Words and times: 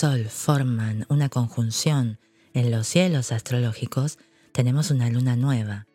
sol 0.00 0.30
forman 0.30 1.04
una 1.10 1.28
conjunción 1.28 2.18
en 2.54 2.70
los 2.70 2.86
cielos 2.86 3.32
astrológicos, 3.32 4.18
tenemos 4.52 4.90
una 4.90 5.10
luna 5.10 5.36
nueva. 5.36 5.86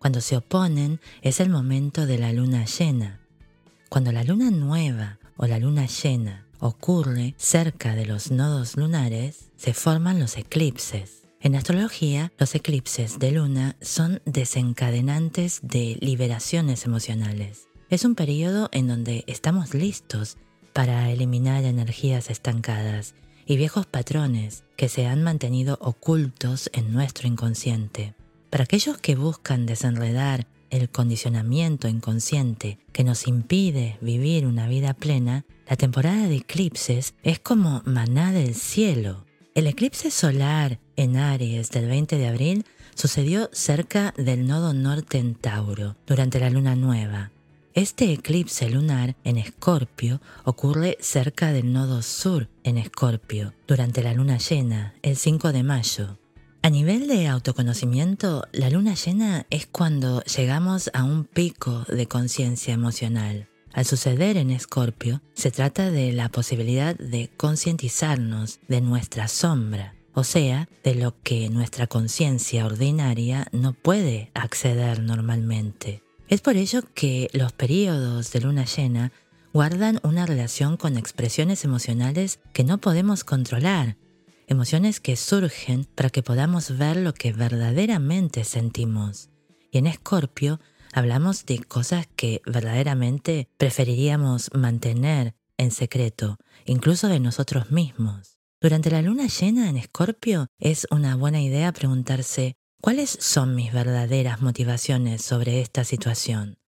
Cuando 0.00 0.20
se 0.20 0.36
oponen 0.36 1.00
es 1.20 1.38
el 1.38 1.48
momento 1.48 2.04
de 2.06 2.18
la 2.18 2.32
luna 2.32 2.64
llena. 2.64 3.20
Cuando 3.88 4.10
la 4.10 4.24
luna 4.24 4.50
nueva 4.50 5.20
o 5.36 5.46
la 5.46 5.60
luna 5.60 5.86
llena 5.86 6.44
ocurre 6.58 7.36
cerca 7.38 7.94
de 7.94 8.04
los 8.04 8.32
nodos 8.32 8.76
lunares, 8.76 9.52
se 9.56 9.74
forman 9.74 10.18
los 10.18 10.36
eclipses. 10.38 11.22
En 11.40 11.54
astrología, 11.54 12.32
los 12.38 12.56
eclipses 12.56 13.20
de 13.20 13.30
luna 13.30 13.76
son 13.80 14.22
desencadenantes 14.24 15.60
de 15.62 15.98
liberaciones 16.00 16.84
emocionales. 16.84 17.68
Es 17.90 18.04
un 18.04 18.16
periodo 18.16 18.70
en 18.72 18.88
donde 18.88 19.22
estamos 19.28 19.72
listos 19.72 20.36
para 20.72 21.12
eliminar 21.12 21.62
energías 21.62 22.28
estancadas 22.28 23.14
y 23.46 23.56
viejos 23.56 23.86
patrones 23.86 24.64
que 24.76 24.88
se 24.88 25.06
han 25.06 25.22
mantenido 25.22 25.78
ocultos 25.80 26.70
en 26.72 26.92
nuestro 26.92 27.28
inconsciente. 27.28 28.14
Para 28.50 28.64
aquellos 28.64 28.98
que 28.98 29.14
buscan 29.14 29.66
desenredar 29.66 30.46
el 30.70 30.88
condicionamiento 30.88 31.88
inconsciente 31.88 32.78
que 32.92 33.04
nos 33.04 33.26
impide 33.26 33.98
vivir 34.00 34.46
una 34.46 34.66
vida 34.68 34.94
plena, 34.94 35.44
la 35.68 35.76
temporada 35.76 36.28
de 36.28 36.36
eclipses 36.36 37.14
es 37.22 37.38
como 37.38 37.82
maná 37.84 38.32
del 38.32 38.54
cielo. 38.54 39.26
El 39.54 39.66
eclipse 39.66 40.10
solar 40.10 40.78
en 40.96 41.16
Aries 41.16 41.70
del 41.70 41.88
20 41.88 42.16
de 42.16 42.26
abril 42.26 42.64
sucedió 42.94 43.50
cerca 43.52 44.14
del 44.16 44.46
nodo 44.46 44.72
norte 44.72 45.18
en 45.18 45.34
Tauro, 45.34 45.96
durante 46.06 46.40
la 46.40 46.50
luna 46.50 46.74
nueva. 46.74 47.30
Este 47.74 48.12
eclipse 48.12 48.68
lunar 48.68 49.16
en 49.24 49.38
Escorpio 49.38 50.20
ocurre 50.44 50.98
cerca 51.00 51.52
del 51.52 51.72
nodo 51.72 52.02
sur 52.02 52.50
en 52.64 52.76
Escorpio, 52.76 53.54
durante 53.66 54.02
la 54.02 54.12
luna 54.12 54.36
llena, 54.36 54.92
el 55.00 55.16
5 55.16 55.52
de 55.52 55.62
mayo. 55.62 56.18
A 56.60 56.68
nivel 56.68 57.08
de 57.08 57.28
autoconocimiento, 57.28 58.46
la 58.52 58.68
luna 58.68 58.92
llena 58.94 59.46
es 59.48 59.66
cuando 59.66 60.22
llegamos 60.24 60.90
a 60.92 61.02
un 61.04 61.24
pico 61.24 61.86
de 61.88 62.06
conciencia 62.06 62.74
emocional. 62.74 63.48
Al 63.72 63.86
suceder 63.86 64.36
en 64.36 64.50
Escorpio, 64.50 65.22
se 65.32 65.50
trata 65.50 65.90
de 65.90 66.12
la 66.12 66.28
posibilidad 66.28 66.94
de 66.94 67.30
concientizarnos 67.38 68.60
de 68.68 68.82
nuestra 68.82 69.28
sombra, 69.28 69.94
o 70.12 70.24
sea, 70.24 70.68
de 70.84 70.94
lo 70.94 71.18
que 71.22 71.48
nuestra 71.48 71.86
conciencia 71.86 72.66
ordinaria 72.66 73.48
no 73.50 73.72
puede 73.72 74.30
acceder 74.34 75.00
normalmente. 75.00 76.02
Es 76.32 76.40
por 76.40 76.56
ello 76.56 76.80
que 76.94 77.28
los 77.34 77.52
periodos 77.52 78.32
de 78.32 78.40
luna 78.40 78.64
llena 78.64 79.12
guardan 79.52 80.00
una 80.02 80.24
relación 80.24 80.78
con 80.78 80.96
expresiones 80.96 81.62
emocionales 81.62 82.40
que 82.54 82.64
no 82.64 82.78
podemos 82.78 83.22
controlar, 83.22 83.98
emociones 84.46 84.98
que 84.98 85.16
surgen 85.16 85.84
para 85.94 86.08
que 86.08 86.22
podamos 86.22 86.78
ver 86.78 86.96
lo 86.96 87.12
que 87.12 87.34
verdaderamente 87.34 88.44
sentimos. 88.44 89.28
Y 89.70 89.76
en 89.76 89.86
Escorpio 89.86 90.58
hablamos 90.94 91.44
de 91.44 91.58
cosas 91.58 92.08
que 92.16 92.40
verdaderamente 92.46 93.50
preferiríamos 93.58 94.48
mantener 94.54 95.34
en 95.58 95.70
secreto, 95.70 96.38
incluso 96.64 97.08
de 97.08 97.20
nosotros 97.20 97.70
mismos. 97.70 98.38
Durante 98.58 98.90
la 98.90 99.02
luna 99.02 99.26
llena 99.26 99.68
en 99.68 99.76
Escorpio 99.76 100.46
es 100.58 100.86
una 100.90 101.14
buena 101.14 101.42
idea 101.42 101.72
preguntarse 101.72 102.56
¿Cuáles 102.82 103.16
son 103.20 103.54
mis 103.54 103.72
verdaderas 103.72 104.42
motivaciones 104.42 105.22
sobre 105.22 105.60
esta 105.60 105.84
situación? 105.84 106.58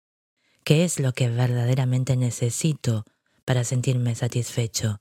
¿Qué 0.63 0.85
es 0.85 1.01
lo 1.01 1.13
que 1.13 1.29
verdaderamente 1.29 2.17
necesito 2.17 3.05
para 3.45 3.65
sentirme 3.65 4.15
satisfecho? 4.15 4.99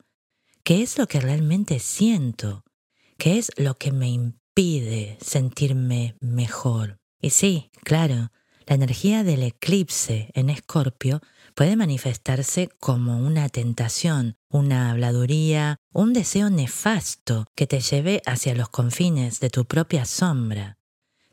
¿Qué 0.64 0.82
es 0.82 0.98
lo 0.98 1.06
que 1.06 1.20
realmente 1.20 1.78
siento? 1.78 2.64
¿Qué 3.20 3.38
es 3.38 3.52
lo 3.58 3.76
que 3.76 3.92
me 3.92 4.10
impide 4.10 5.20
sentirme 5.22 6.16
mejor? 6.20 6.98
Y 7.22 7.30
sí, 7.30 7.70
claro, 7.84 8.32
la 8.66 8.74
energía 8.74 9.24
del 9.24 9.44
eclipse 9.44 10.32
en 10.34 10.50
Escorpio 10.50 11.22
puede 11.54 11.76
manifestarse 11.76 12.70
como 12.80 13.20
una 13.20 13.50
tentación, 13.50 14.36
una 14.50 14.90
habladuría, 14.90 15.78
un 15.94 16.12
deseo 16.12 16.50
nefasto 16.50 17.46
que 17.54 17.68
te 17.68 17.82
lleve 17.82 18.24
hacia 18.26 18.56
los 18.56 18.70
confines 18.70 19.40
de 19.40 19.52
tu 19.52 19.66
propia 19.66 20.06
sombra. 20.06 20.80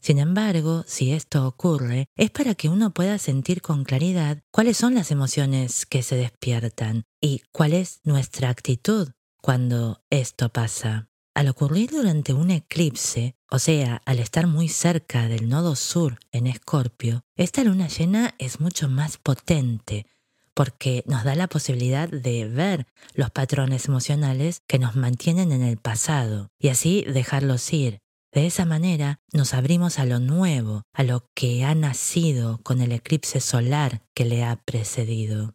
Sin 0.01 0.19
embargo, 0.19 0.83
si 0.87 1.13
esto 1.13 1.47
ocurre, 1.47 2.07
es 2.17 2.31
para 2.31 2.55
que 2.55 2.71
uno 2.71 2.93
pueda 2.93 3.19
sentir 3.19 3.61
con 3.61 3.85
claridad 3.85 4.43
cuáles 4.51 4.79
son 4.79 4.95
las 4.95 5.11
emociones 5.11 5.85
que 5.85 6.03
se 6.03 6.17
despiertan 6.17 7.05
y 7.21 7.43
cuál 7.53 7.75
es 7.75 8.01
nuestra 8.05 8.49
actitud 8.49 9.11
cuando 9.43 10.03
esto 10.09 10.49
pasa. 10.49 11.09
Al 11.35 11.49
ocurrir 11.49 11.91
durante 11.91 12.33
un 12.33 12.51
eclipse, 12.51 13.37
o 13.51 13.59
sea, 13.59 14.03
al 14.05 14.19
estar 14.19 14.47
muy 14.47 14.69
cerca 14.69 15.29
del 15.29 15.49
nodo 15.49 15.77
sur 15.77 16.19
en 16.33 16.47
Escorpio, 16.47 17.23
esta 17.37 17.63
luna 17.63 17.89
llena 17.89 18.35
es 18.39 18.59
mucho 18.59 18.89
más 18.89 19.19
potente 19.19 20.07
porque 20.55 21.05
nos 21.07 21.25
da 21.25 21.35
la 21.37 21.47
posibilidad 21.47 22.09
de 22.09 22.47
ver 22.47 22.87
los 23.15 23.31
patrones 23.31 23.87
emocionales 23.87 24.63
que 24.67 24.79
nos 24.79 24.97
mantienen 24.97 25.53
en 25.53 25.63
el 25.63 25.77
pasado 25.77 26.49
y 26.59 26.69
así 26.69 27.05
dejarlos 27.05 27.73
ir 27.73 28.01
de 28.33 28.47
esa 28.47 28.65
manera 28.65 29.21
nos 29.33 29.55
abrimos 29.55 29.99
a 29.99 30.07
lo 30.07 30.21
nuevo, 30.21 30.83
a 30.93 31.03
lo 31.03 31.29
que 31.35 31.65
ha 31.65 31.75
nacido 31.75 32.61
con 32.63 32.81
el 32.81 32.93
eclipse 32.93 33.41
solar 33.41 34.03
que 34.15 34.25
le 34.25 34.45
ha 34.45 34.57
precedido. 34.57 35.55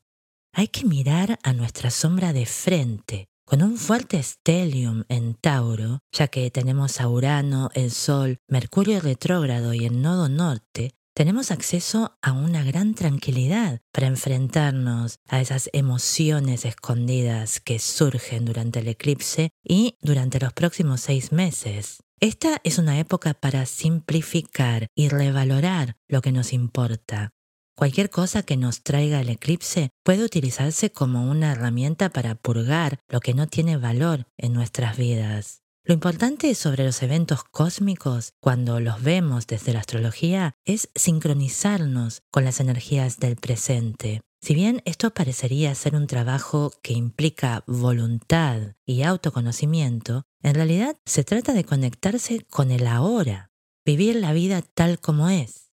Hay 0.54 0.68
que 0.68 0.86
mirar 0.86 1.40
a 1.44 1.54
nuestra 1.54 1.90
sombra 1.90 2.34
de 2.34 2.46
frente, 2.46 3.28
con 3.46 3.62
un 3.62 3.78
fuerte 3.78 4.22
stellium 4.22 5.04
en 5.10 5.36
Tauro, 5.36 6.00
ya 6.12 6.28
que 6.28 6.50
tenemos 6.50 7.00
a 7.00 7.08
Urano, 7.08 7.70
el 7.74 7.92
Sol, 7.92 8.38
Mercurio 8.48 9.00
retrógrado 9.00 9.74
y 9.74 9.86
el 9.86 10.02
nodo 10.02 10.30
norte, 10.30 10.96
tenemos 11.16 11.50
acceso 11.50 12.18
a 12.22 12.34
una 12.34 12.62
gran 12.64 12.94
tranquilidad 12.94 13.80
para 13.94 14.08
enfrentarnos 14.08 15.20
a 15.30 15.40
esas 15.40 15.70
emociones 15.72 16.66
escondidas 16.66 17.62
que 17.62 17.80
surgen 17.80 18.44
durante 18.44 18.80
el 18.80 18.90
eclipse 18.90 19.50
y 19.64 19.98
durante 20.02 20.42
los 20.42 20.52
próximos 20.52 21.00
seis 21.00 21.32
meses. 21.32 22.04
Esta 22.20 22.60
es 22.66 22.78
una 22.80 23.00
época 23.00 23.34
para 23.34 23.66
simplificar 23.66 24.88
y 24.94 25.08
revalorar 25.08 25.96
lo 26.10 26.22
que 26.22 26.34
nos 26.34 26.52
importa. 26.52 27.32
Cualquier 27.78 28.10
cosa 28.10 28.44
que 28.44 28.58
nos 28.58 28.84
traiga 28.84 29.22
el 29.22 29.30
eclipse 29.30 29.92
puede 30.04 30.24
utilizarse 30.24 30.92
como 30.92 31.30
una 31.30 31.54
herramienta 31.54 32.10
para 32.10 32.36
purgar 32.36 33.00
lo 33.08 33.22
que 33.22 33.34
no 33.34 33.48
tiene 33.48 33.78
valor 33.78 34.28
en 34.38 34.54
nuestras 34.54 34.98
vidas. 34.98 35.65
Lo 35.88 35.94
importante 35.94 36.56
sobre 36.56 36.84
los 36.84 37.04
eventos 37.04 37.44
cósmicos, 37.44 38.34
cuando 38.40 38.80
los 38.80 39.04
vemos 39.04 39.46
desde 39.46 39.72
la 39.72 39.82
astrología, 39.82 40.56
es 40.66 40.90
sincronizarnos 40.96 42.24
con 42.32 42.44
las 42.44 42.60
energías 42.60 43.20
del 43.20 43.36
presente. 43.36 44.22
Si 44.42 44.56
bien 44.56 44.82
esto 44.86 45.12
parecería 45.14 45.76
ser 45.76 45.96
un 45.96 46.08
trabajo 46.08 46.72
que 46.82 46.94
implica 46.94 47.64
voluntad 47.68 48.74
y 48.84 49.04
autoconocimiento, 49.04 50.24
en 50.42 50.56
realidad 50.56 50.98
se 51.06 51.24
trata 51.24 51.54
de 51.54 51.66
conectarse 51.66 52.42
con 52.50 52.72
el 52.72 52.88
ahora, 52.88 53.52
vivir 53.86 54.16
la 54.16 54.34
vida 54.34 54.64
tal 54.64 55.00
como 55.00 55.30
es. 55.30 55.70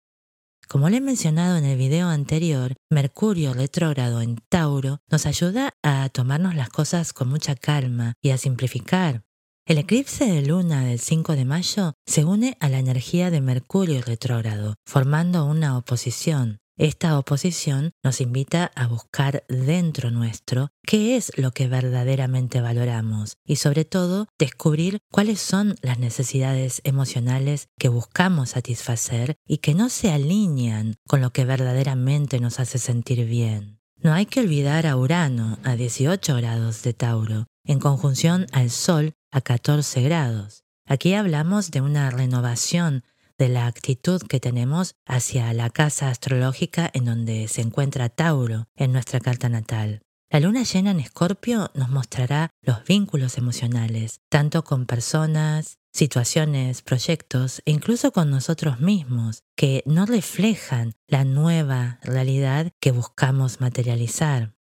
Como 0.68 0.88
le 0.88 0.98
he 0.98 1.00
mencionado 1.02 1.58
en 1.58 1.66
el 1.66 1.76
video 1.76 2.08
anterior, 2.08 2.76
Mercurio 2.88 3.52
retrógrado 3.52 4.22
en 4.22 4.36
Tauro 4.48 5.00
nos 5.10 5.26
ayuda 5.26 5.74
a 5.82 6.08
tomarnos 6.08 6.54
las 6.54 6.70
cosas 6.70 7.12
con 7.12 7.28
mucha 7.28 7.54
calma 7.54 8.14
y 8.22 8.30
a 8.30 8.38
simplificar. 8.38 9.27
El 9.68 9.76
eclipse 9.76 10.24
de 10.24 10.40
luna 10.40 10.82
del 10.86 10.98
5 10.98 11.36
de 11.36 11.44
mayo 11.44 11.92
se 12.06 12.24
une 12.24 12.56
a 12.58 12.70
la 12.70 12.78
energía 12.78 13.30
de 13.30 13.42
Mercurio 13.42 14.00
retrógrado, 14.00 14.76
formando 14.86 15.44
una 15.44 15.76
oposición, 15.76 16.56
esta 16.78 17.18
oposición 17.18 17.90
nos 18.02 18.22
invita 18.22 18.72
a 18.74 18.86
buscar 18.86 19.44
dentro 19.46 20.10
nuestro 20.10 20.70
qué 20.86 21.16
es 21.18 21.32
lo 21.36 21.50
que 21.50 21.68
verdaderamente 21.68 22.62
valoramos 22.62 23.36
y 23.44 23.56
sobre 23.56 23.84
todo 23.84 24.28
descubrir 24.38 25.00
cuáles 25.12 25.38
son 25.38 25.74
las 25.82 25.98
necesidades 25.98 26.80
emocionales 26.84 27.66
que 27.78 27.90
buscamos 27.90 28.48
satisfacer 28.50 29.36
y 29.46 29.58
que 29.58 29.74
no 29.74 29.90
se 29.90 30.10
alinean 30.10 30.94
con 31.06 31.20
lo 31.20 31.30
que 31.34 31.44
verdaderamente 31.44 32.40
nos 32.40 32.58
hace 32.58 32.78
sentir 32.78 33.26
bien. 33.26 33.80
No 34.00 34.14
hay 34.14 34.24
que 34.24 34.40
olvidar 34.40 34.86
a 34.86 34.96
Urano 34.96 35.58
a 35.62 35.76
18 35.76 36.36
grados 36.36 36.82
de 36.84 36.94
Tauro, 36.94 37.46
en 37.64 37.80
conjunción 37.80 38.46
al 38.52 38.70
Sol 38.70 39.12
a 39.38 39.40
14 39.40 40.02
grados. 40.02 40.64
Aquí 40.84 41.14
hablamos 41.14 41.70
de 41.70 41.80
una 41.80 42.10
renovación 42.10 43.04
de 43.38 43.48
la 43.48 43.68
actitud 43.68 44.20
que 44.20 44.40
tenemos 44.40 44.96
hacia 45.06 45.52
la 45.52 45.70
casa 45.70 46.08
astrológica 46.10 46.90
en 46.92 47.04
donde 47.04 47.46
se 47.46 47.60
encuentra 47.60 48.08
Tauro 48.08 48.66
en 48.74 48.90
nuestra 48.92 49.20
carta 49.20 49.48
natal. 49.48 50.00
La 50.28 50.40
luna 50.40 50.64
llena 50.64 50.90
en 50.90 50.98
Escorpio 50.98 51.70
nos 51.74 51.88
mostrará 51.88 52.50
los 52.62 52.84
vínculos 52.84 53.38
emocionales, 53.38 54.20
tanto 54.28 54.64
con 54.64 54.86
personas, 54.86 55.78
situaciones, 55.92 56.82
proyectos 56.82 57.62
e 57.64 57.70
incluso 57.70 58.10
con 58.10 58.30
nosotros 58.30 58.80
mismos, 58.80 59.44
que 59.56 59.84
no 59.86 60.04
reflejan 60.04 60.94
la 61.06 61.24
nueva 61.24 62.00
realidad 62.02 62.72
que 62.80 62.90
buscamos 62.90 63.60
materializar. 63.60 64.57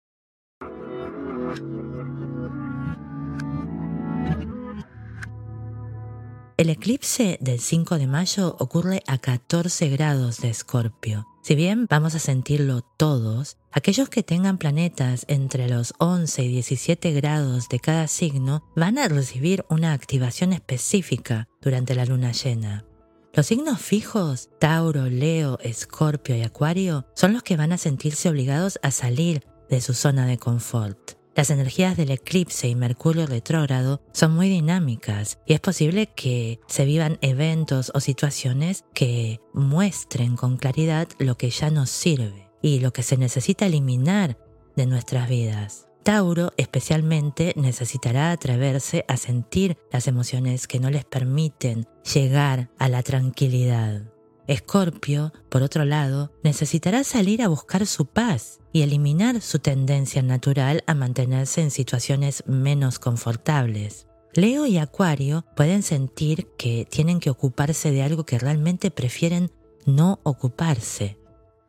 El 6.64 6.70
eclipse 6.70 7.36
del 7.42 7.60
5 7.60 7.98
de 7.98 8.06
mayo 8.06 8.56
ocurre 8.58 9.02
a 9.06 9.18
14 9.18 9.90
grados 9.90 10.40
de 10.40 10.48
Escorpio. 10.48 11.26
Si 11.42 11.54
bien 11.54 11.86
vamos 11.90 12.14
a 12.14 12.18
sentirlo 12.18 12.80
todos, 12.80 13.58
aquellos 13.70 14.08
que 14.08 14.22
tengan 14.22 14.56
planetas 14.56 15.26
entre 15.28 15.68
los 15.68 15.92
11 15.98 16.42
y 16.42 16.48
17 16.48 17.12
grados 17.12 17.68
de 17.68 17.80
cada 17.80 18.08
signo 18.08 18.64
van 18.74 18.96
a 18.96 19.08
recibir 19.08 19.66
una 19.68 19.92
activación 19.92 20.54
específica 20.54 21.48
durante 21.60 21.94
la 21.94 22.06
luna 22.06 22.32
llena. 22.32 22.86
Los 23.34 23.44
signos 23.44 23.78
fijos, 23.78 24.48
Tauro, 24.58 25.04
Leo, 25.04 25.58
Escorpio 25.60 26.34
y 26.34 26.40
Acuario, 26.40 27.04
son 27.14 27.34
los 27.34 27.42
que 27.42 27.58
van 27.58 27.72
a 27.72 27.76
sentirse 27.76 28.30
obligados 28.30 28.78
a 28.82 28.90
salir 28.90 29.44
de 29.68 29.82
su 29.82 29.92
zona 29.92 30.24
de 30.24 30.38
confort. 30.38 31.18
Las 31.36 31.50
energías 31.50 31.96
del 31.96 32.12
eclipse 32.12 32.68
y 32.68 32.76
Mercurio 32.76 33.26
retrógrado 33.26 34.00
son 34.12 34.34
muy 34.34 34.48
dinámicas 34.48 35.38
y 35.46 35.54
es 35.54 35.60
posible 35.60 36.06
que 36.06 36.60
se 36.68 36.84
vivan 36.84 37.18
eventos 37.22 37.90
o 37.92 38.00
situaciones 38.00 38.84
que 38.94 39.40
muestren 39.52 40.36
con 40.36 40.56
claridad 40.56 41.08
lo 41.18 41.36
que 41.36 41.50
ya 41.50 41.70
nos 41.70 41.90
sirve 41.90 42.48
y 42.62 42.78
lo 42.78 42.92
que 42.92 43.02
se 43.02 43.16
necesita 43.16 43.66
eliminar 43.66 44.38
de 44.76 44.86
nuestras 44.86 45.28
vidas. 45.28 45.88
Tauro 46.04 46.52
especialmente 46.56 47.52
necesitará 47.56 48.30
atreverse 48.30 49.04
a 49.08 49.16
sentir 49.16 49.76
las 49.90 50.06
emociones 50.06 50.68
que 50.68 50.78
no 50.78 50.90
les 50.90 51.04
permiten 51.04 51.88
llegar 52.12 52.70
a 52.78 52.88
la 52.88 53.02
tranquilidad. 53.02 54.13
Escorpio, 54.46 55.32
por 55.48 55.62
otro 55.62 55.84
lado, 55.84 56.32
necesitará 56.42 57.04
salir 57.04 57.42
a 57.42 57.48
buscar 57.48 57.86
su 57.86 58.06
paz 58.06 58.60
y 58.72 58.82
eliminar 58.82 59.40
su 59.40 59.58
tendencia 59.58 60.22
natural 60.22 60.84
a 60.86 60.94
mantenerse 60.94 61.62
en 61.62 61.70
situaciones 61.70 62.44
menos 62.46 62.98
confortables. 62.98 64.06
Leo 64.34 64.66
y 64.66 64.78
Acuario 64.78 65.44
pueden 65.56 65.82
sentir 65.82 66.48
que 66.58 66.86
tienen 66.90 67.20
que 67.20 67.30
ocuparse 67.30 67.90
de 67.90 68.02
algo 68.02 68.24
que 68.24 68.38
realmente 68.38 68.90
prefieren 68.90 69.50
no 69.86 70.20
ocuparse. 70.24 71.18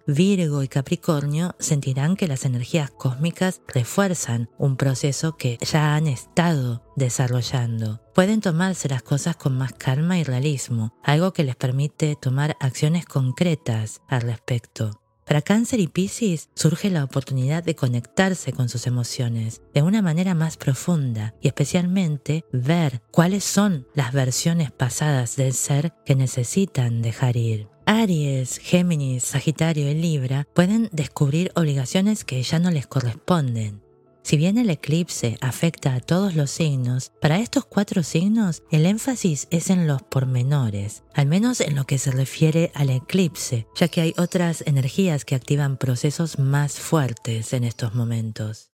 Virgo 0.08 0.62
y 0.62 0.68
Capricornio 0.68 1.56
sentirán 1.60 2.16
que 2.16 2.28
las 2.28 2.46
energías 2.46 2.92
cósmicas 2.92 3.62
refuerzan 3.68 4.50
un 4.58 4.78
proceso 4.78 5.36
que 5.36 5.58
ya 5.62 5.96
han 5.96 6.08
estado 6.08 6.84
desarrollando. 6.96 8.02
Pueden 8.14 8.42
tomarse 8.42 8.88
las 8.88 9.02
cosas 9.02 9.36
con 9.36 9.58
más 9.58 9.74
calma 9.74 10.20
y 10.20 10.24
realismo, 10.24 10.94
algo 11.04 11.34
que 11.34 11.44
les 11.44 11.56
permite 11.56 12.16
tomar 12.16 12.56
acciones 12.60 13.06
concretas 13.06 14.02
al 14.08 14.22
respecto. 14.22 15.02
Para 15.26 15.42
Cáncer 15.42 15.80
y 15.80 15.88
Piscis 15.88 16.50
surge 16.54 16.92
la 16.92 17.04
oportunidad 17.04 17.64
de 17.64 17.76
conectarse 17.76 18.54
con 18.54 18.70
sus 18.70 18.86
emociones 18.86 19.64
de 19.74 19.82
una 19.82 20.04
manera 20.04 20.36
más 20.36 20.56
profunda 20.56 21.34
y 21.42 21.48
especialmente 21.48 22.46
ver 22.54 23.02
cuáles 23.10 23.44
son 23.44 23.88
las 23.96 24.14
versiones 24.14 24.72
pasadas 24.72 25.36
del 25.36 25.54
ser 25.54 25.94
que 26.06 26.16
necesitan 26.16 27.02
dejar 27.02 27.38
ir. 27.38 27.75
Aries, 27.86 28.58
Géminis, 28.58 29.24
Sagitario 29.24 29.90
y 29.90 29.94
Libra 29.94 30.48
pueden 30.54 30.90
descubrir 30.92 31.52
obligaciones 31.56 32.26
que 32.26 32.42
ya 32.42 32.58
no 32.58 32.72
les 32.72 32.88
corresponden. 32.88 33.84
Si 34.24 34.38
bien 34.38 34.58
el 34.58 34.72
eclipse 34.72 35.38
afecta 35.40 35.94
a 35.94 36.00
todos 36.00 36.34
los 36.34 36.50
signos, 36.50 37.12
para 37.22 37.38
estos 37.38 37.66
cuatro 37.66 38.02
signos 38.02 38.64
el 38.72 38.88
énfasis 38.88 39.48
es 39.52 39.70
en 39.70 39.86
los 39.86 40.02
pormenores, 40.02 41.04
al 41.14 41.28
menos 41.28 41.62
en 41.62 41.76
lo 41.76 41.84
que 41.84 42.00
se 42.00 42.10
refiere 42.10 42.72
al 42.74 42.90
eclipse, 42.90 43.68
ya 43.76 43.88
que 43.88 44.02
hay 44.02 44.14
otras 44.18 44.64
energías 44.66 45.24
que 45.24 45.36
activan 45.36 45.78
procesos 45.78 46.40
más 46.40 46.80
fuertes 46.80 47.54
en 47.54 47.64
estos 47.64 47.94
momentos. 47.94 48.72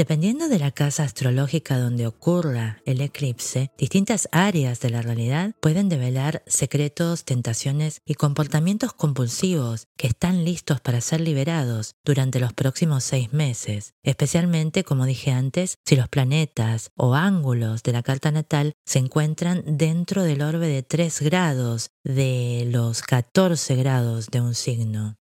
Dependiendo 0.00 0.48
de 0.48 0.58
la 0.58 0.70
casa 0.70 1.02
astrológica 1.02 1.78
donde 1.78 2.06
ocurra 2.06 2.80
el 2.86 3.02
eclipse, 3.02 3.70
distintas 3.76 4.30
áreas 4.32 4.80
de 4.80 4.88
la 4.88 5.02
realidad 5.02 5.54
pueden 5.60 5.90
develar 5.90 6.42
secretos, 6.46 7.26
tentaciones 7.26 8.00
y 8.06 8.14
comportamientos 8.14 8.94
compulsivos 8.94 9.88
que 9.98 10.06
están 10.06 10.46
listos 10.46 10.80
para 10.80 11.02
ser 11.02 11.20
liberados 11.20 11.96
durante 12.02 12.40
los 12.40 12.54
próximos 12.54 13.04
seis 13.04 13.34
meses, 13.34 13.92
especialmente, 14.02 14.84
como 14.84 15.04
dije 15.04 15.32
antes, 15.32 15.76
si 15.84 15.96
los 15.96 16.08
planetas 16.08 16.92
o 16.96 17.14
ángulos 17.14 17.82
de 17.82 17.92
la 17.92 18.02
carta 18.02 18.30
natal 18.30 18.72
se 18.86 19.00
encuentran 19.00 19.62
dentro 19.66 20.22
del 20.22 20.40
orbe 20.40 20.68
de 20.68 20.82
3 20.82 21.20
grados 21.20 21.90
de 22.04 22.66
los 22.70 23.02
14 23.02 23.76
grados 23.76 24.28
de 24.28 24.40
un 24.40 24.54
signo. 24.54 25.19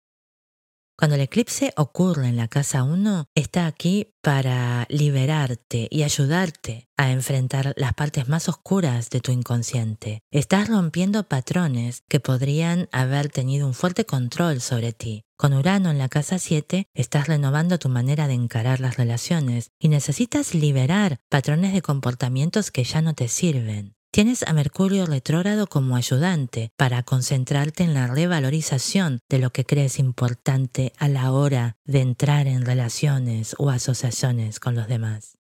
Cuando 0.97 1.15
el 1.15 1.21
eclipse 1.21 1.73
ocurre 1.75 2.29
en 2.29 2.37
la 2.37 2.47
casa 2.47 2.83
1, 2.83 3.25
está 3.35 3.65
aquí 3.65 4.13
para 4.21 4.85
liberarte 4.89 5.89
y 5.91 6.03
ayudarte 6.03 6.87
a 6.95 7.11
enfrentar 7.11 7.73
las 7.75 7.93
partes 7.93 8.29
más 8.29 8.47
oscuras 8.47 9.09
de 9.09 9.19
tu 9.19 9.33
inconsciente. 9.33 10.21
Estás 10.31 10.69
rompiendo 10.69 11.27
patrones 11.27 12.03
que 12.07 12.21
podrían 12.21 12.87
haber 12.93 13.27
tenido 13.27 13.67
un 13.67 13.73
fuerte 13.73 14.05
control 14.05 14.61
sobre 14.61 14.93
ti. 14.93 15.25
Con 15.35 15.53
Urano 15.53 15.91
en 15.91 15.97
la 15.97 16.07
casa 16.07 16.39
7, 16.39 16.87
estás 16.93 17.27
renovando 17.27 17.77
tu 17.77 17.89
manera 17.89 18.29
de 18.29 18.35
encarar 18.35 18.79
las 18.79 18.95
relaciones 18.95 19.71
y 19.77 19.89
necesitas 19.89 20.53
liberar 20.53 21.17
patrones 21.29 21.73
de 21.73 21.81
comportamientos 21.81 22.71
que 22.71 22.85
ya 22.85 23.01
no 23.01 23.13
te 23.13 23.27
sirven. 23.27 23.94
Tienes 24.15 24.43
a 24.43 24.53
Mercurio 24.53 25.05
retrógrado 25.05 25.67
como 25.67 25.97
ayudante 25.97 26.71
para 26.77 27.03
concentrarte 27.03 27.83
en 27.83 27.93
la 27.93 28.07
revalorización 28.07 29.19
de 29.27 29.39
lo 29.39 29.49
que 29.49 29.65
crees 29.65 29.99
importante 29.99 30.93
a 30.97 31.09
la 31.09 31.33
hora 31.33 31.75
de 31.83 31.99
entrar 31.99 32.47
en 32.47 32.65
relaciones 32.65 33.57
o 33.57 33.69
asociaciones 33.69 34.61
con 34.61 34.73
los 34.73 34.87
demás. 34.87 35.37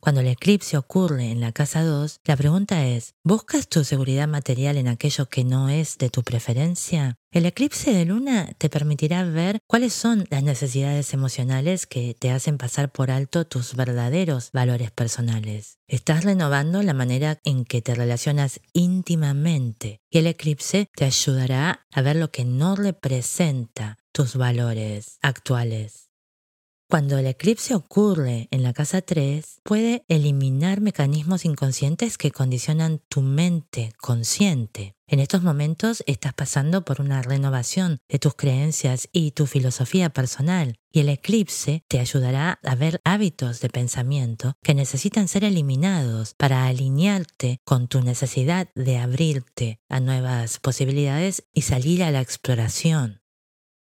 Cuando 0.00 0.22
el 0.22 0.28
eclipse 0.28 0.78
ocurre 0.78 1.30
en 1.30 1.42
la 1.42 1.52
casa 1.52 1.84
2, 1.84 2.20
la 2.24 2.34
pregunta 2.34 2.86
es, 2.86 3.14
¿buscas 3.22 3.68
tu 3.68 3.84
seguridad 3.84 4.26
material 4.26 4.78
en 4.78 4.88
aquello 4.88 5.26
que 5.26 5.44
no 5.44 5.68
es 5.68 5.98
de 5.98 6.08
tu 6.08 6.22
preferencia? 6.22 7.16
El 7.30 7.44
eclipse 7.44 7.92
de 7.92 8.06
luna 8.06 8.50
te 8.56 8.70
permitirá 8.70 9.22
ver 9.24 9.60
cuáles 9.66 9.92
son 9.92 10.26
las 10.30 10.42
necesidades 10.42 11.12
emocionales 11.12 11.86
que 11.86 12.16
te 12.18 12.30
hacen 12.30 12.56
pasar 12.56 12.90
por 12.90 13.10
alto 13.10 13.46
tus 13.46 13.76
verdaderos 13.76 14.50
valores 14.52 14.90
personales. 14.90 15.78
Estás 15.86 16.24
renovando 16.24 16.82
la 16.82 16.94
manera 16.94 17.38
en 17.44 17.66
que 17.66 17.82
te 17.82 17.94
relacionas 17.94 18.58
íntimamente 18.72 20.00
y 20.10 20.18
el 20.18 20.26
eclipse 20.26 20.88
te 20.96 21.04
ayudará 21.04 21.86
a 21.92 22.00
ver 22.00 22.16
lo 22.16 22.30
que 22.30 22.46
no 22.46 22.74
representa 22.74 23.98
tus 24.12 24.34
valores 24.34 25.18
actuales. 25.20 26.09
Cuando 26.90 27.18
el 27.18 27.26
eclipse 27.28 27.76
ocurre 27.76 28.48
en 28.50 28.64
la 28.64 28.72
casa 28.72 29.00
3, 29.00 29.60
puede 29.62 30.04
eliminar 30.08 30.80
mecanismos 30.80 31.44
inconscientes 31.44 32.18
que 32.18 32.32
condicionan 32.32 33.00
tu 33.08 33.22
mente 33.22 33.92
consciente. 33.96 34.96
En 35.06 35.20
estos 35.20 35.44
momentos 35.44 36.02
estás 36.06 36.34
pasando 36.34 36.84
por 36.84 37.00
una 37.00 37.22
renovación 37.22 37.98
de 38.08 38.18
tus 38.18 38.34
creencias 38.34 39.08
y 39.12 39.30
tu 39.30 39.46
filosofía 39.46 40.10
personal, 40.10 40.80
y 40.90 40.98
el 40.98 41.10
eclipse 41.10 41.84
te 41.86 42.00
ayudará 42.00 42.58
a 42.64 42.74
ver 42.74 43.00
hábitos 43.04 43.60
de 43.60 43.68
pensamiento 43.68 44.54
que 44.60 44.74
necesitan 44.74 45.28
ser 45.28 45.44
eliminados 45.44 46.34
para 46.36 46.66
alinearte 46.66 47.60
con 47.64 47.86
tu 47.86 48.02
necesidad 48.02 48.68
de 48.74 48.98
abrirte 48.98 49.78
a 49.88 50.00
nuevas 50.00 50.58
posibilidades 50.58 51.44
y 51.54 51.62
salir 51.62 52.02
a 52.02 52.10
la 52.10 52.20
exploración. 52.20 53.19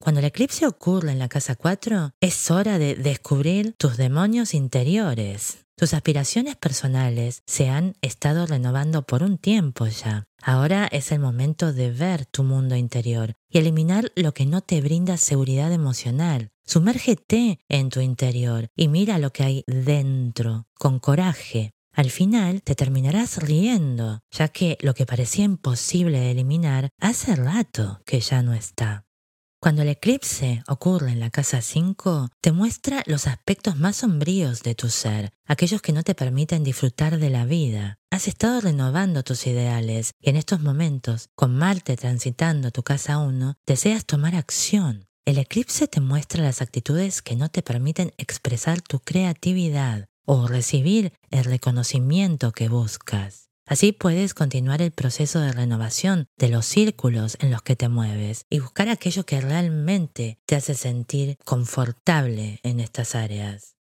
Cuando 0.02 0.18
el 0.18 0.26
eclipse 0.26 0.66
ocurre 0.66 1.12
en 1.12 1.20
la 1.20 1.28
casa 1.28 1.54
4, 1.54 2.10
es 2.20 2.50
hora 2.50 2.80
de 2.80 2.96
descubrir 2.96 3.76
tus 3.78 3.96
demonios 3.96 4.52
interiores. 4.52 5.64
Tus 5.76 5.94
aspiraciones 5.94 6.56
personales 6.56 7.44
se 7.46 7.68
han 7.68 7.94
estado 8.02 8.46
renovando 8.46 9.02
por 9.02 9.22
un 9.22 9.38
tiempo 9.38 9.86
ya. 9.86 10.24
Ahora 10.42 10.88
es 10.90 11.12
el 11.12 11.20
momento 11.20 11.72
de 11.72 11.92
ver 11.92 12.26
tu 12.26 12.42
mundo 12.42 12.74
interior 12.74 13.34
y 13.48 13.58
eliminar 13.58 14.10
lo 14.16 14.34
que 14.34 14.44
no 14.44 14.60
te 14.60 14.80
brinda 14.80 15.16
seguridad 15.18 15.72
emocional. 15.72 16.50
Sumérgete 16.66 17.60
en 17.68 17.88
tu 17.88 18.00
interior 18.00 18.66
y 18.74 18.88
mira 18.88 19.18
lo 19.18 19.32
que 19.32 19.44
hay 19.44 19.64
dentro, 19.68 20.66
con 20.80 20.98
coraje. 20.98 21.70
Al 21.92 22.10
final 22.10 22.62
te 22.62 22.74
terminarás 22.74 23.40
riendo, 23.40 24.18
ya 24.32 24.48
que 24.48 24.78
lo 24.80 24.94
que 24.94 25.06
parecía 25.06 25.44
imposible 25.44 26.18
de 26.18 26.32
eliminar 26.32 26.88
hace 26.98 27.36
rato 27.36 28.00
que 28.04 28.18
ya 28.18 28.42
no 28.42 28.52
está. 28.52 29.06
Cuando 29.62 29.82
el 29.82 29.90
eclipse 29.90 30.64
ocurre 30.66 31.12
en 31.12 31.20
la 31.20 31.30
casa 31.30 31.62
5, 31.62 32.30
te 32.40 32.50
muestra 32.50 33.04
los 33.06 33.28
aspectos 33.28 33.76
más 33.76 33.94
sombríos 33.94 34.64
de 34.64 34.74
tu 34.74 34.88
ser, 34.88 35.30
aquellos 35.46 35.80
que 35.80 35.92
no 35.92 36.02
te 36.02 36.16
permiten 36.16 36.64
disfrutar 36.64 37.20
de 37.20 37.30
la 37.30 37.44
vida. 37.44 38.00
Has 38.10 38.26
estado 38.26 38.60
renovando 38.60 39.22
tus 39.22 39.46
ideales 39.46 40.14
y 40.20 40.30
en 40.30 40.36
estos 40.36 40.62
momentos, 40.62 41.28
con 41.36 41.56
Marte 41.56 41.96
transitando 41.96 42.72
tu 42.72 42.82
casa 42.82 43.18
1, 43.18 43.54
deseas 43.64 44.04
tomar 44.04 44.34
acción. 44.34 45.06
El 45.24 45.38
eclipse 45.38 45.86
te 45.86 46.00
muestra 46.00 46.42
las 46.42 46.60
actitudes 46.60 47.22
que 47.22 47.36
no 47.36 47.48
te 47.48 47.62
permiten 47.62 48.12
expresar 48.18 48.80
tu 48.80 48.98
creatividad 48.98 50.08
o 50.26 50.48
recibir 50.48 51.12
el 51.30 51.44
reconocimiento 51.44 52.50
que 52.50 52.68
buscas. 52.68 53.51
Así 53.66 53.92
puedes 53.92 54.34
continuar 54.34 54.82
el 54.82 54.90
proceso 54.90 55.40
de 55.40 55.52
renovación 55.52 56.26
de 56.36 56.48
los 56.48 56.66
círculos 56.66 57.36
en 57.40 57.50
los 57.50 57.62
que 57.62 57.76
te 57.76 57.88
mueves 57.88 58.44
y 58.50 58.58
buscar 58.58 58.88
aquello 58.88 59.24
que 59.24 59.40
realmente 59.40 60.38
te 60.46 60.56
hace 60.56 60.74
sentir 60.74 61.36
confortable 61.44 62.58
en 62.64 62.80
estas 62.80 63.14
áreas. 63.14 63.76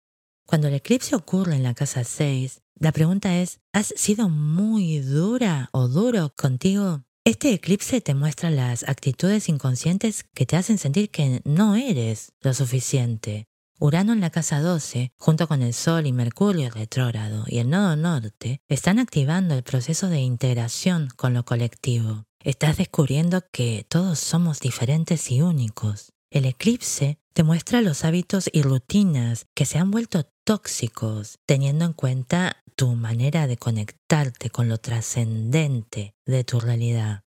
Cuando 0.46 0.68
el 0.68 0.75
eclipse 0.75 1.16
ocurre 1.16 1.56
en 1.56 1.62
la 1.62 1.75
casa 1.75 2.04
6, 2.04 2.60
la 2.78 2.92
pregunta 2.92 3.38
es, 3.38 3.60
¿has 3.72 3.94
sido 3.96 4.28
muy 4.28 4.99
dura 4.99 5.68
o 5.72 5.88
duro 5.88 6.32
contigo? 6.37 7.04
Este 7.25 7.52
eclipse 7.52 8.00
te 8.00 8.14
muestra 8.14 8.50
las 8.50 8.88
actitudes 8.88 9.49
inconscientes 9.49 10.25
que 10.34 10.46
te 10.46 10.56
hacen 10.56 10.78
sentir 10.78 11.10
que 11.10 11.42
no 11.44 11.76
eres 11.76 12.32
lo 12.40 12.54
suficiente. 12.54 13.50
Urano 13.82 14.12
en 14.12 14.20
la 14.20 14.28
casa 14.28 14.60
12, 14.60 15.10
junto 15.16 15.49
con 15.49 15.62
el 15.62 15.72
Sol 15.72 16.06
y 16.06 16.12
Mercurio 16.12 16.68
retrógrado 16.68 17.44
y 17.46 17.60
el 17.60 17.70
nodo 17.70 17.96
norte, 17.96 18.60
están 18.68 18.99
activando 18.99 19.54
el 19.54 19.62
proceso 19.62 20.10
de 20.10 20.20
integración 20.20 21.08
con 21.16 21.32
lo 21.32 21.46
colectivo. 21.46 22.25
Estás 22.44 22.76
descubriendo 22.76 23.42
que 23.50 23.87
todos 23.88 24.18
somos 24.18 24.60
diferentes 24.60 25.30
y 25.30 25.40
únicos. 25.40 26.12
El 26.30 26.44
eclipse 26.44 27.20
te 27.32 27.42
muestra 27.42 27.80
los 27.80 28.04
hábitos 28.04 28.50
y 28.52 28.60
rutinas 28.60 29.46
que 29.54 29.64
se 29.64 29.78
han 29.78 29.90
vuelto 29.90 30.30
tóxicos, 30.44 31.38
teniendo 31.46 31.87
en 31.87 31.94
cuenta 31.94 32.62
tu 32.76 32.94
manera 32.96 33.46
de 33.46 33.56
conectarte 33.56 34.50
con 34.50 34.68
lo 34.68 34.76
trascendente 34.76 36.14
de 36.26 36.44
tu 36.44 36.60
realidad. 36.60 37.22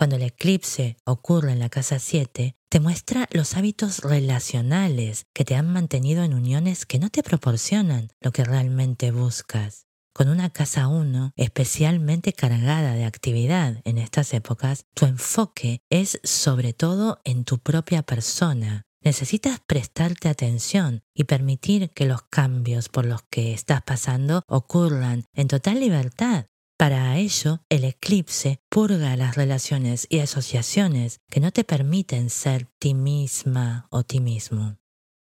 Cuando 0.00 0.16
el 0.16 0.22
eclipse 0.22 0.96
ocurre 1.04 1.52
en 1.52 1.58
la 1.58 1.68
casa 1.68 1.98
7, 1.98 2.56
te 2.70 2.80
muestra 2.80 3.28
los 3.32 3.54
hábitos 3.58 3.98
relacionales 3.98 5.26
que 5.34 5.44
te 5.44 5.56
han 5.56 5.70
mantenido 5.70 6.24
en 6.24 6.32
uniones 6.32 6.86
que 6.86 6.98
no 6.98 7.10
te 7.10 7.22
proporcionan 7.22 8.08
lo 8.22 8.32
que 8.32 8.42
realmente 8.42 9.10
buscas. 9.10 9.84
Con 10.14 10.30
una 10.30 10.48
casa 10.48 10.88
1 10.88 11.32
especialmente 11.36 12.32
cargada 12.32 12.94
de 12.94 13.04
actividad 13.04 13.82
en 13.84 13.98
estas 13.98 14.32
épocas, 14.32 14.86
tu 14.94 15.04
enfoque 15.04 15.82
es 15.90 16.18
sobre 16.24 16.72
todo 16.72 17.20
en 17.24 17.44
tu 17.44 17.58
propia 17.58 18.02
persona. 18.02 18.86
Necesitas 19.02 19.60
prestarte 19.66 20.30
atención 20.30 21.02
y 21.14 21.24
permitir 21.24 21.90
que 21.90 22.06
los 22.06 22.22
cambios 22.22 22.88
por 22.88 23.04
los 23.04 23.20
que 23.30 23.52
estás 23.52 23.82
pasando 23.82 24.44
ocurran 24.46 25.26
en 25.34 25.48
total 25.48 25.78
libertad. 25.78 26.46
Para 26.80 27.18
ello, 27.18 27.60
el 27.68 27.84
eclipse 27.84 28.62
purga 28.70 29.14
las 29.14 29.36
relaciones 29.36 30.06
y 30.08 30.20
asociaciones 30.20 31.20
que 31.28 31.38
no 31.38 31.52
te 31.52 31.62
permiten 31.62 32.30
ser 32.30 32.68
ti 32.78 32.94
misma 32.94 33.86
o 33.90 34.02
ti 34.02 34.18
mismo. 34.18 34.78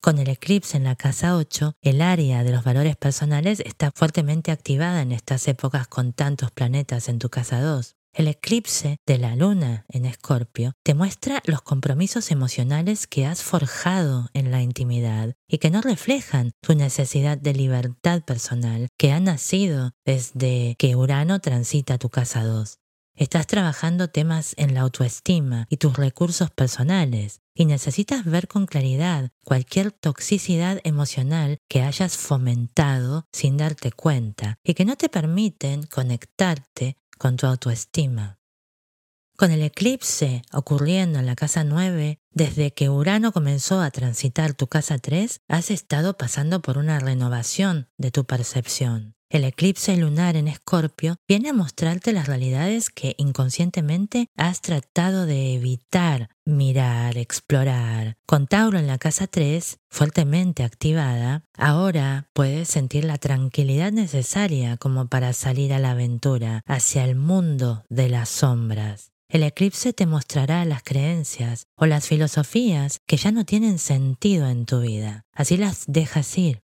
Con 0.02 0.18
el 0.18 0.28
eclipse 0.28 0.76
en 0.76 0.84
la 0.84 0.94
casa 0.94 1.38
8, 1.38 1.72
el 1.80 2.02
área 2.02 2.44
de 2.44 2.52
los 2.52 2.64
valores 2.64 2.96
personales 2.96 3.60
está 3.60 3.90
fuertemente 3.92 4.50
activada 4.50 5.00
en 5.00 5.10
estas 5.10 5.48
épocas 5.48 5.88
con 5.88 6.12
tantos 6.12 6.50
planetas 6.50 7.08
en 7.08 7.18
tu 7.18 7.30
casa 7.30 7.62
2. 7.62 7.96
El 8.12 8.26
eclipse 8.26 8.96
de 9.06 9.18
la 9.18 9.36
luna 9.36 9.84
en 9.88 10.04
Escorpio 10.04 10.72
te 10.82 10.94
muestra 10.94 11.40
los 11.44 11.62
compromisos 11.62 12.30
emocionales 12.30 13.06
que 13.06 13.26
has 13.26 13.42
forjado 13.42 14.28
en 14.32 14.50
la 14.50 14.62
intimidad 14.62 15.34
y 15.46 15.58
que 15.58 15.70
no 15.70 15.80
reflejan 15.80 16.52
tu 16.60 16.74
necesidad 16.74 17.38
de 17.38 17.54
libertad 17.54 18.22
personal 18.22 18.88
que 18.98 19.12
ha 19.12 19.20
nacido 19.20 19.92
desde 20.04 20.74
que 20.78 20.96
Urano 20.96 21.40
transita 21.40 21.98
tu 21.98 22.08
casa 22.08 22.42
2. 22.44 22.78
Estás 23.14 23.48
trabajando 23.48 24.08
temas 24.08 24.54
en 24.58 24.74
la 24.74 24.82
autoestima 24.82 25.66
y 25.68 25.78
tus 25.78 25.96
recursos 25.96 26.52
personales 26.52 27.40
y 27.52 27.64
necesitas 27.64 28.24
ver 28.24 28.46
con 28.46 28.66
claridad 28.66 29.30
cualquier 29.44 29.90
toxicidad 29.90 30.80
emocional 30.84 31.58
que 31.68 31.82
hayas 31.82 32.16
fomentado 32.16 33.24
sin 33.32 33.56
darte 33.56 33.90
cuenta 33.90 34.58
y 34.62 34.74
que 34.74 34.84
no 34.84 34.94
te 34.94 35.08
permiten 35.08 35.82
conectarte 35.82 36.96
con 37.18 37.36
tu 37.36 37.46
autoestima. 37.46 38.38
Con 39.36 39.50
el 39.52 39.62
eclipse 39.62 40.42
ocurriendo 40.52 41.18
en 41.18 41.26
la 41.26 41.36
casa 41.36 41.62
9, 41.62 42.18
desde 42.30 42.72
que 42.72 42.88
Urano 42.88 43.32
comenzó 43.32 43.80
a 43.80 43.90
transitar 43.90 44.54
tu 44.54 44.66
casa 44.66 44.98
3, 44.98 45.42
has 45.46 45.70
estado 45.70 46.16
pasando 46.16 46.60
por 46.62 46.78
una 46.78 46.98
renovación 46.98 47.88
de 47.98 48.10
tu 48.10 48.24
percepción. 48.24 49.17
El 49.30 49.44
eclipse 49.44 49.94
lunar 49.94 50.36
en 50.36 50.48
Escorpio 50.48 51.16
viene 51.28 51.50
a 51.50 51.52
mostrarte 51.52 52.14
las 52.14 52.28
realidades 52.28 52.88
que 52.88 53.14
inconscientemente 53.18 54.28
has 54.36 54.62
tratado 54.62 55.26
de 55.26 55.54
evitar 55.54 56.30
mirar, 56.46 57.18
explorar. 57.18 58.16
Con 58.24 58.46
Tauro 58.46 58.78
en 58.78 58.86
la 58.86 58.96
casa 58.96 59.26
3, 59.26 59.80
fuertemente 59.90 60.64
activada, 60.64 61.44
ahora 61.58 62.30
puedes 62.32 62.68
sentir 62.68 63.04
la 63.04 63.18
tranquilidad 63.18 63.92
necesaria 63.92 64.78
como 64.78 65.08
para 65.08 65.34
salir 65.34 65.74
a 65.74 65.78
la 65.78 65.90
aventura 65.90 66.62
hacia 66.64 67.04
el 67.04 67.14
mundo 67.14 67.84
de 67.90 68.08
las 68.08 68.30
sombras. 68.30 69.12
El 69.28 69.42
eclipse 69.42 69.92
te 69.92 70.06
mostrará 70.06 70.64
las 70.64 70.82
creencias 70.82 71.66
o 71.76 71.84
las 71.84 72.06
filosofías 72.06 73.00
que 73.06 73.18
ya 73.18 73.30
no 73.30 73.44
tienen 73.44 73.78
sentido 73.78 74.48
en 74.48 74.64
tu 74.64 74.80
vida. 74.80 75.26
Así 75.34 75.58
las 75.58 75.84
dejas 75.86 76.38
ir 76.38 76.62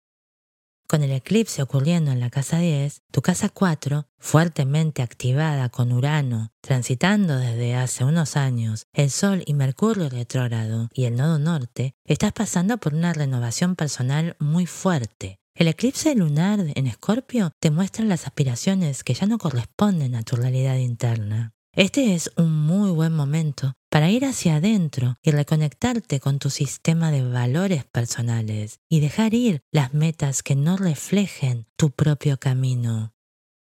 con 0.94 1.02
el 1.02 1.12
eclipse 1.12 1.64
ocurriendo 1.64 2.12
en 2.12 2.20
la 2.20 2.30
casa 2.30 2.60
10, 2.60 3.02
tu 3.10 3.24
casa 3.24 3.50
4, 3.50 4.06
fuertemente 4.20 5.02
activada 5.02 5.70
con 5.70 5.92
Urano, 5.92 6.52
transitando 6.62 7.36
desde 7.40 7.74
hace 7.74 8.06
unos 8.06 8.38
años 8.38 8.86
el 8.94 9.10
Sol 9.10 9.42
y 9.48 9.56
Mercurio 9.56 10.08
retrógrado 10.08 10.90
y 10.94 11.06
el 11.06 11.16
nodo 11.16 11.40
norte, 11.40 11.96
estás 12.06 12.32
pasando 12.32 12.78
por 12.78 12.94
una 12.94 13.12
renovación 13.12 13.76
personal 13.76 14.36
muy 14.38 14.68
fuerte. 14.68 15.40
El 15.56 15.68
eclipse 15.68 16.14
lunar 16.14 16.60
en 16.76 16.86
Escorpio 16.86 17.54
te 17.60 17.72
muestra 17.72 18.06
las 18.06 18.28
aspiraciones 18.28 19.04
que 19.04 19.16
ya 19.16 19.26
no 19.26 19.40
corresponden 19.40 20.14
a 20.14 20.22
tu 20.22 20.36
realidad 20.36 20.76
interna. 20.76 21.54
Este 21.76 22.14
es 22.14 22.30
un 22.38 22.56
muy 22.56 22.92
buen 22.92 23.16
momento 23.16 23.74
para 23.90 24.12
ir 24.12 24.26
hacia 24.26 24.58
adentro 24.58 25.16
y 25.24 25.32
reconectarte 25.32 26.20
con 26.20 26.38
tu 26.38 26.52
sistema 26.52 27.10
de 27.10 27.28
valores 27.28 27.84
personales 27.84 28.80
y 28.90 29.00
dejar 29.00 29.34
ir 29.34 29.62
las 29.72 29.92
metas 29.92 30.44
que 30.44 30.56
no 30.56 30.78
reflejen 30.78 31.66
tu 31.76 31.90
propio 31.90 32.38
camino. 32.38 33.16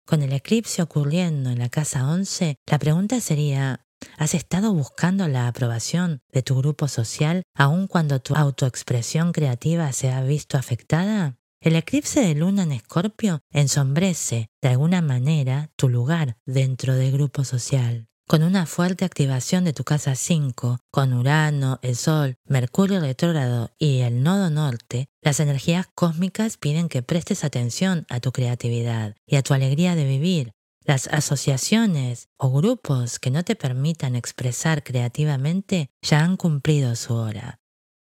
Con 0.04 0.22
el 0.22 0.32
eclipse 0.32 0.82
ocurriendo 0.82 1.50
en 1.50 1.60
la 1.60 1.68
casa 1.68 2.08
11, 2.08 2.56
la 2.68 2.80
pregunta 2.80 3.20
sería, 3.20 3.86
¿has 4.18 4.34
estado 4.34 4.74
buscando 4.74 5.28
la 5.28 5.46
aprobación 5.46 6.18
de 6.32 6.42
tu 6.42 6.56
grupo 6.56 6.88
social 6.88 7.44
aun 7.54 7.86
cuando 7.86 8.18
tu 8.18 8.34
autoexpresión 8.34 9.30
creativa 9.30 9.92
se 9.92 10.10
ha 10.10 10.20
visto 10.24 10.58
afectada? 10.58 11.36
El 11.64 11.76
eclipse 11.76 12.20
de 12.20 12.34
luna 12.34 12.64
en 12.64 12.72
Escorpio 12.72 13.40
ensombrece 13.50 14.50
de 14.60 14.68
alguna 14.68 15.00
manera 15.00 15.70
tu 15.76 15.88
lugar 15.88 16.36
dentro 16.44 16.94
del 16.94 17.10
grupo 17.10 17.42
social. 17.42 18.06
Con 18.28 18.42
una 18.42 18.66
fuerte 18.66 19.06
activación 19.06 19.64
de 19.64 19.72
tu 19.72 19.82
casa 19.82 20.14
5, 20.14 20.80
con 20.90 21.14
Urano, 21.14 21.78
el 21.80 21.96
Sol, 21.96 22.34
Mercurio 22.44 23.00
retrógrado 23.00 23.70
y 23.78 24.00
el 24.00 24.22
nodo 24.22 24.50
norte, 24.50 25.06
las 25.22 25.40
energías 25.40 25.86
cósmicas 25.94 26.58
piden 26.58 26.90
que 26.90 27.02
prestes 27.02 27.44
atención 27.44 28.04
a 28.10 28.20
tu 28.20 28.30
creatividad 28.30 29.16
y 29.26 29.36
a 29.36 29.42
tu 29.42 29.54
alegría 29.54 29.94
de 29.94 30.04
vivir. 30.04 30.52
Las 30.84 31.06
asociaciones 31.06 32.28
o 32.36 32.50
grupos 32.52 33.18
que 33.18 33.30
no 33.30 33.42
te 33.42 33.56
permitan 33.56 34.16
expresar 34.16 34.84
creativamente 34.84 35.88
ya 36.02 36.20
han 36.20 36.36
cumplido 36.36 36.94
su 36.94 37.14
hora. 37.14 37.58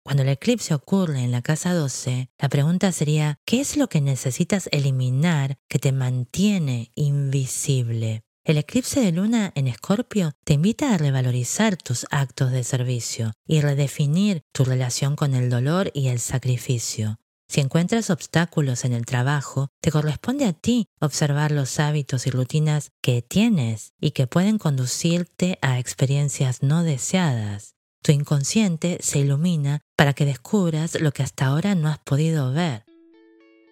Cuando 0.04 0.24
el 0.24 0.30
eclipse 0.30 0.74
ocurre 0.74 1.24
en 1.24 1.32
la 1.32 1.42
casa 1.42 1.74
12, 1.74 2.30
la 2.38 2.50
pregunta 2.50 2.92
sería, 2.92 3.40
¿qué 3.46 3.62
es 3.62 3.78
lo 3.78 3.88
que 3.88 4.02
necesitas 4.02 4.68
eliminar 4.74 5.56
que 5.70 5.80
te 5.80 5.94
mantiene 5.94 6.92
invisible? 6.96 8.24
El 8.44 8.58
eclipse 8.58 9.00
de 9.00 9.14
luna 9.14 9.54
en 9.56 9.68
Escorpio 9.68 10.34
te 10.44 10.56
invita 10.56 10.94
a 10.94 10.98
revalorizar 10.98 11.78
tus 11.78 12.06
actos 12.12 12.52
de 12.52 12.66
servicio 12.66 13.32
y 13.48 13.62
redefinir 13.62 14.42
tu 14.52 14.66
relación 14.66 15.16
con 15.16 15.34
el 15.34 15.50
dolor 15.50 15.90
y 15.94 16.10
el 16.10 16.20
sacrificio. 16.20 17.20
Si 17.48 17.62
encuentras 17.62 18.10
obstáculos 18.10 18.84
en 18.84 18.92
el 18.92 19.06
trabajo, 19.06 19.70
te 19.80 19.92
corresponde 19.92 20.46
a 20.46 20.54
ti 20.54 20.88
observar 21.00 21.52
los 21.52 21.80
hábitos 21.80 22.28
y 22.28 22.32
rutinas 22.32 22.90
que 23.02 23.22
tienes 23.22 23.94
y 24.02 24.12
que 24.12 24.28
pueden 24.28 24.58
conducirte 24.58 25.60
a 25.62 25.80
experiencias 25.80 26.62
no 26.62 26.84
deseadas. 26.84 27.73
Tu 28.04 28.12
inconsciente 28.12 28.98
se 29.02 29.20
ilumina 29.20 29.80
para 29.96 30.14
que 30.14 30.26
descubras 30.26 31.00
lo 31.00 31.14
que 31.14 31.24
hasta 31.24 31.46
ahora 31.46 31.74
no 31.74 31.88
has 31.88 32.00
podido 32.00 32.52
ver. 32.52 32.84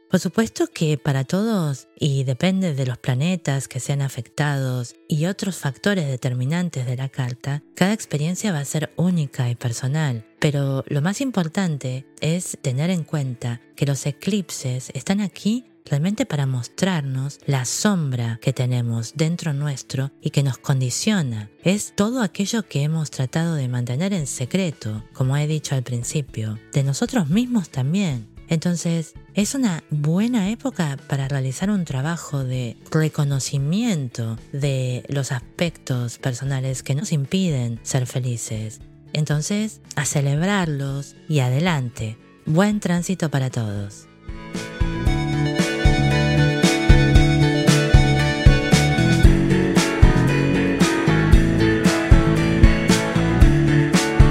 Por 0.10 0.20
supuesto 0.20 0.68
que 0.68 0.98
para 0.98 1.24
todos, 1.24 1.88
y 1.98 2.24
depende 2.24 2.74
de 2.74 2.86
los 2.86 2.98
planetas 2.98 3.68
que 3.68 3.80
sean 3.80 4.02
afectados 4.02 4.96
y 5.08 5.26
otros 5.26 5.58
factores 5.58 6.08
determinantes 6.08 6.86
de 6.86 6.98
la 6.98 7.10
carta, 7.10 7.62
cada 7.76 7.94
experiencia 7.94 8.52
va 8.52 8.60
a 8.60 8.66
ser 8.66 8.94
única 8.98 9.50
y 9.50 9.56
personal. 9.56 10.26
Pero 10.40 10.84
lo 10.88 11.02
más 11.02 11.22
importante 11.22 12.06
es 12.20 12.58
tener 12.62 12.90
en 12.90 13.04
cuenta 13.04 13.62
que 13.76 13.86
los 13.86 14.06
eclipses 14.06 14.92
están 14.94 15.22
aquí 15.22 15.71
realmente 15.86 16.26
para 16.26 16.46
mostrarnos 16.46 17.40
la 17.46 17.66
sombra 17.66 18.40
que 18.42 18.54
tenemos 18.54 19.14
dentro 19.16 19.54
nuestro 19.54 20.12
y 20.22 20.30
que 20.30 20.44
nos 20.44 20.58
condiciona. 20.58 21.50
Es 21.64 21.94
todo 21.96 22.22
aquello 22.22 22.68
que 22.68 22.84
hemos 22.84 23.12
tratado 23.12 23.56
de 23.56 23.68
mantener 23.68 24.14
en 24.14 24.28
secreto, 24.28 25.04
como 25.14 25.38
he 25.38 25.48
dicho 25.48 25.76
al 25.76 25.84
principio, 25.84 26.60
de 26.74 26.84
nosotros 26.84 27.30
mismos 27.30 27.70
también. 27.70 28.32
Entonces, 28.52 29.14
es 29.34 29.56
una 29.56 29.82
buena 29.90 30.50
época 30.50 30.98
para 31.08 31.30
realizar 31.30 31.70
un 31.70 31.86
trabajo 31.86 32.44
de 32.44 32.76
reconocimiento 32.92 34.38
de 34.52 35.06
los 35.08 35.32
aspectos 35.32 36.18
personales 36.18 36.84
que 36.84 36.94
nos 36.94 37.14
impiden 37.14 37.80
ser 37.84 38.08
felices. 38.08 38.82
Entonces, 39.14 39.80
a 39.96 40.04
celebrarlos 40.04 41.16
y 41.30 41.40
adelante. 41.40 42.18
Buen 42.46 42.82
tránsito 42.82 43.32
para 43.32 43.50
todos. 43.50 44.11